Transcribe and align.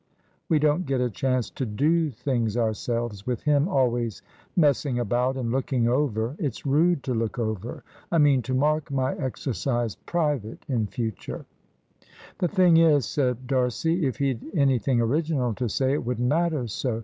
We 0.49 0.57
don't 0.57 0.87
get 0.87 0.99
a 0.99 1.11
chance 1.11 1.51
to 1.51 1.63
do 1.63 2.09
things 2.09 2.57
ourselves, 2.57 3.27
with 3.27 3.43
him 3.43 3.67
always 3.67 4.23
messing 4.55 4.97
about 4.97 5.37
and 5.37 5.51
looking 5.51 5.87
over. 5.87 6.35
It's 6.39 6.65
rude 6.65 7.03
to 7.03 7.13
look 7.13 7.37
over. 7.37 7.83
I 8.11 8.17
mean 8.17 8.41
to 8.41 8.55
mark 8.55 8.89
my 8.89 9.13
exercise 9.13 9.93
private 9.93 10.65
in 10.67 10.87
future." 10.87 11.45
"The 12.39 12.47
thing 12.47 12.77
is," 12.77 13.05
said 13.05 13.45
D'Arcy, 13.45 14.07
"if 14.07 14.17
he'd 14.17 14.41
anything 14.55 14.99
original 15.01 15.53
to 15.53 15.69
say 15.69 15.93
it 15.93 16.03
wouldn't 16.03 16.27
matter 16.27 16.65
so. 16.65 16.99